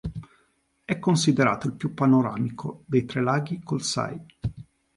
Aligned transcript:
È 0.83 0.97
considerato 0.97 1.67
il 1.67 1.73
più 1.75 1.93
panoramico 1.93 2.81
dei 2.87 3.05
tre 3.05 3.21
laghi 3.21 3.61
Kolsay. 3.61 4.19